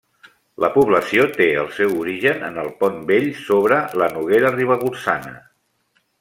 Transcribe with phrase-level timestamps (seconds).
[0.63, 5.37] La població té el seu origen en el pont vell sobre la Noguera Ribagorçana.